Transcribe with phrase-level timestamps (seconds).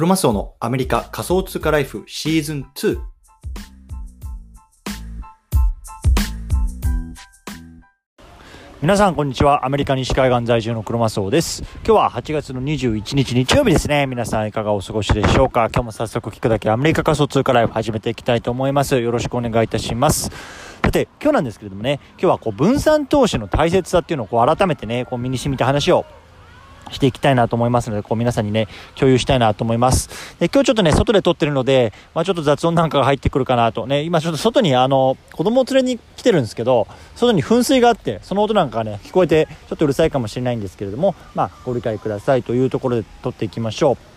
[0.00, 2.98] クロマスオのアメリカ仮想通貨ライフシーズン2。
[8.80, 9.66] 皆さんこんにちは。
[9.66, 11.62] アメリカ西海岸在住のクロマスオです。
[11.84, 14.06] 今日は8月の21日日曜日ですね。
[14.06, 15.68] 皆さんいかがお過ごしでしょうか？
[15.70, 18.98] 今日も早速聞くだけアメリカ仮想通貨ライフ始めていきたいと思います。
[18.98, 20.30] よろしくお願いいたします。
[20.82, 22.00] さて今日なんですけれどもね。
[22.12, 26.06] 今日はこう分散投資の大切さっていうのをこう改めてねこう身に染みた話を
[26.90, 30.08] していきたいなと思いますので、こう皆さんにね、共有したいなと思います。
[30.38, 33.86] で、今日ちょっとね、外で撮ってるので、まあちょっと雑音なんかが入ってくるかなと。
[33.86, 44.09] ね、今ちょっと外にあの、子供を連れに来てるんですけど、外に噴水があって、その音なんかがね、聞こえて、ちょっとうるさいかもしれないんですけれども、まあご理解くださいというところで撮っていきましょう。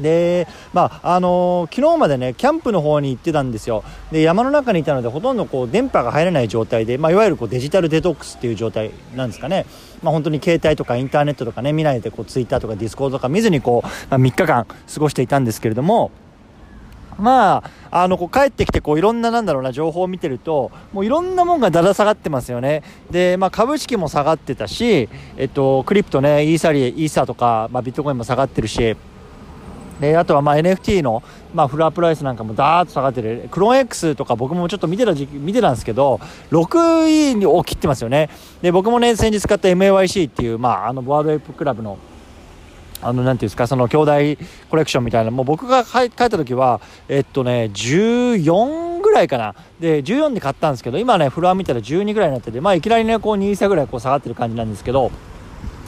[0.00, 3.84] で、まあ、あのー、昨日までね、キャンプの方に行ってたんですよ。
[4.10, 9.66] で、山の中にいたので、ほとんどこう、電波が入らない状態で、まあ、いわゆるこう、デジタルデトックスっていう状態なんですかね。
[10.02, 16.10] まあ、本当に携帯とかインターネットとかね、見ないで、こう、ツイッターとかディスコードとか見ずに、こう、まあ、3日間過ごしていたんですけれども、
[17.18, 22.82] まあ、あの、こう帰ってきて、こう、いろんな、なんだろうな、情報を見てると、もういろんなもんがだだ下がってますよね。
[23.10, 28.96] で、まあ、株式も下がってたし、えっと、 crypto ね、イーサリ、イーサとか、まあ、ビットコインも下がってるし、
[30.00, 31.22] であとはまあ NFT の、
[31.54, 33.48] まあ、 floor price なんかもダーッと下がってる。
[33.50, 38.28] CloneX とか僕もちょっと見てた時期見てたんですけど6位を切ってますよね。
[38.60, 41.98] で僕もね先日買った MAYC っていう、まあ、あのワードエイプクラブの
[43.02, 44.12] あのなんていうんですかその兄弟
[44.70, 45.30] コレクションみたいな。
[45.30, 49.54] もう僕が帰った時はえっとね14ぐらいかな。
[49.78, 55.12] で14で買ったんですけど今ねフロア見たら12ぐらいになっててまあいきなりねこう2差ぐらいこう下がってる感じなんですけど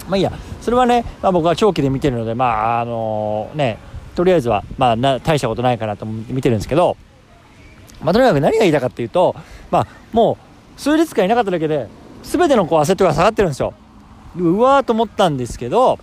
[0.09, 0.33] まあいいや。
[0.61, 3.79] それはね、まあ、僕は長期で見てるのでまああのー、ね
[4.17, 6.97] とりあえずは、まあ、な大したことないかなと思って見てるんですけど、
[8.03, 9.36] まあ、とにかく何が言いたかっていうと、
[9.70, 10.39] まあ、も
[10.77, 11.89] う数日間いなかっただけで
[12.22, 13.75] 全てのこうアセットが下がってるんですよ。
[14.37, 15.98] うわーと思ったんですけど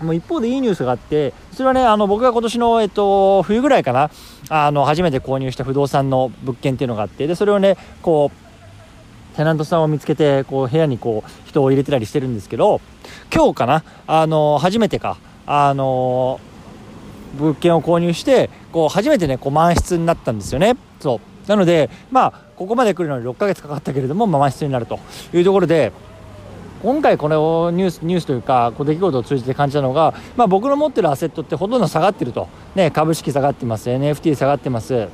[0.00, 4.10] もう一方でいいニュースがあってそれはねあの僕が今年の、えっと、冬ぐらいかな
[4.48, 12.80] あの初めて購入した不動産の物件っていうのがあってでそれをねこうテナントさんを見つけてこう部屋にこう人を入れてたりしてるんですけど
[13.32, 16.40] 今日かなあの初めてかあの
[17.34, 20.76] 物件を購入してこう初めてねこう満室になったんですよね。
[21.00, 21.48] そう。
[21.48, 25.00] なのでまあここまで来るのに6ヶ月かかったけれども、まあ、満室になると
[25.32, 25.92] いうところで
[26.82, 33.88] 今回これをニュースニュースというかこう出来事を通じて感じたのが、まあ、僕の持ってるアセットってほとんど下がってると、ね、株式下がってます。
[33.88, 35.08] NFT 下がってます。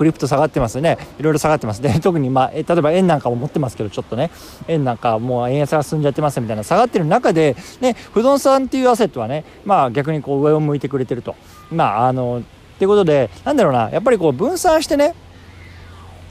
[0.00, 0.96] クリプト下がってますね。
[1.18, 4.30] いろいろ下がってますで 特にまあ例えば円なんかも持ってますけどちょっとね。
[4.66, 6.62] 円なんかもう円安が進んじゃってますみたいな。
[6.62, 11.36] 下がってる中でね不動産っていうアセットはねまあ逆にこう上を向いてくれてると。
[11.70, 13.90] まああのっていうことでなんだろうな。
[13.90, 15.14] やっぱりこう分散してね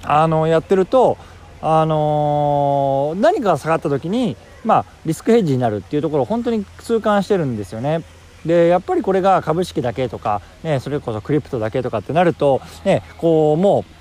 [0.02, 1.20] あのやってると
[1.62, 8.02] あのー、何かが下がった時にまあリスクヘッジになるっていうところを本当に痛感してるんですよね。
[8.46, 14.00] でやっぱりこれが株式だけとか、ね、それこそクリプトだけとかってなると、ね、こうもう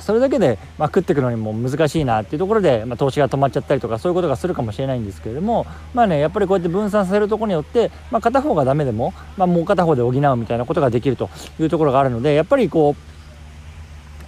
[0.00, 13.15] それだけで、まあ、食っていくのにも難しいなっていうところで、まあ、投資が止まっちゃったりとかそういうことがするかもしれないんですけれどもまあねやっぱりこうやって分散させるとこによって、まあ、片方がダメでも、まあ、もう片方で補うみたいなことができるというところがあるのでやっぱりこう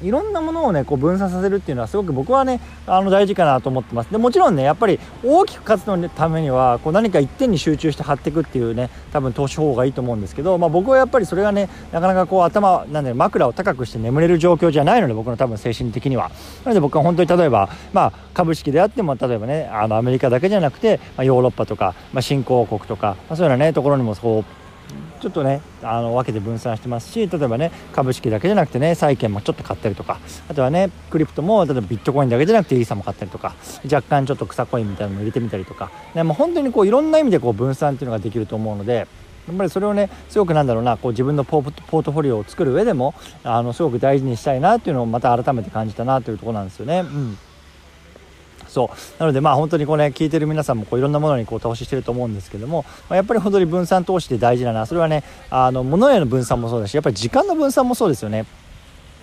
[0.02, 4.10] いろんなものをねこう分散させるっていうのはすごく僕はねあの大事かなと思ってます。
[4.10, 16.30] でもちろんねやっぱり大きく勝つのためにはこう何か一点に集中して張っていくっていうね多分投資方法がいいと思うんですけど、まあ、僕はやっぱりそれがねなかなかこう頭なんで枕を高くして眠れる状況じゃないので僕の多分精神的には。
[16.64, 24.67] なので僕は本当に例えば、まあ、株式であっても例えばねあのアメリカだけじゃなくて、まあ、ヨーロッパとか、まあ、新興国とか、まあ、そういうようなねところにもこう
[25.18, 30.18] ちょっとねあの分けて分散してますし例えばね株式だけじゃなくてね債券もちょっと買ったりとか
[30.48, 39.06] あとはねクリプトも例えばビットコインだけじゃなくてイーサも買ったりとか若干ちょっと草コインみたいなのも入れてみたりとか、ね、もう本当にこういろんな意味でこう分散っていうのができると思うので。
[39.48, 47.00] やっぱりそれをねすごくなんだろうなこう自分のポートフォリオを作る上でもあのすごく大事にしたいなっていうのをまた改めて感じたなというところなんですよね。
[47.00, 47.38] うん
[48.68, 49.20] そう。
[49.20, 54.86] なのでまあ本当にこうね聞いてる皆さんもこういろんなものにこう投資してると思うんですけども、まあ、やっぱり本当に分散投資で大事だな。
[54.86, 58.46] それはねあの物への分散もそうだしやっぱり時間の分散もそうですよね。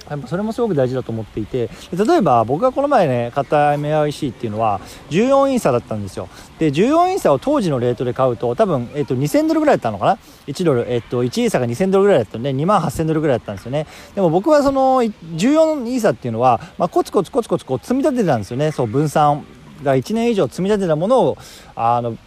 [0.09, 4.79] やっぱそれもすごく大事だと思っていて例えば僕がこの前ね買った MIC っていうのは
[5.09, 6.29] 14インサだったんですよ。
[6.59, 10.17] で14インサを当時のレートで買うと多分、えっと、2000ドルぐらいだったのかな
[10.47, 13.87] ？1ドル、えっと、1イーサが2000ドルぐらいだったんで2万8000ドルぐらいだったんですよね。
[14.13, 18.71] でも僕はその14イーサっていうのは、まあ、コツコツコツコツこう積み立ててたんですよね。
[18.71, 19.43] そう分散
[19.83, 21.37] が1年以上積み立てたものを
[21.75, 22.17] あの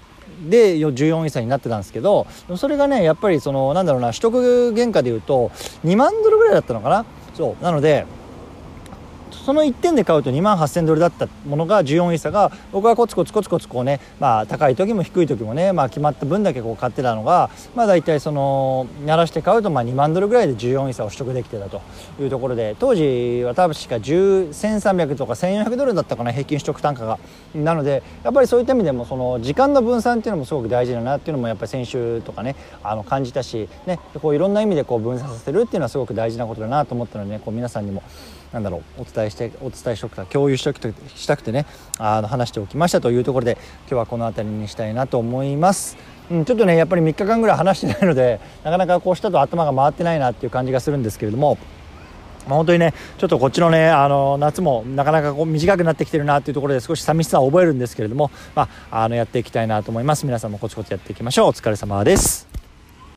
[0.49, 2.27] で14位差になってたんですけど
[2.57, 5.51] それがねやっぱりそのなんだろうな取得原価でいうと
[5.85, 7.05] 2万ドルぐらいだったのかな？
[7.39, 7.63] そう。
[7.63, 8.05] なので
[9.37, 21.81] その1点で買うと2万8000ドルだったものが14イーサが僕はコツコツコツコツこうね、まあ、高い時も低い時もね、まあ、決まった分だけこう買ってたのが、まあ、大体その鳴らして買うとまあ2万ドルぐらいで14イーサを取得できてたと
[22.21, 27.19] いうところで当時は多分しか1300とか1400ドルだったかな平均取得単価が。
[27.55, 38.03] なのでやっぱりそういった意味でもその時間の分散っていうのもすごく大事だなっていうのもやっぱり先週とかねあの感じたし、ね、こういろんな意味でこう分散させるっていうのはすごく大事なことだなと思ったので、ね、こう皆さんにも
[38.53, 40.81] なんだろうお伝えしてお伝えしておくか共有しておき
[41.15, 41.67] したくてね
[41.99, 45.97] あの話しておきましたというところで今日はこの辺りにしたいなと思います。
[46.31, 51.59] うん、ちょっとねやっぱり3日間ぐらい話してないのでなかなかこうしたと頭が回ってないなっていう感じがするんですけれども。
[52.47, 62.68] まあ、本当にねちょっとこっちのねあの夏もなかなかこう短くなってきてるなっていうところで少し寂しさを覚えるんですけれども、まあ、あのやっていきたいなと思います皆さんもコツコツやっていきましょうお疲れ様です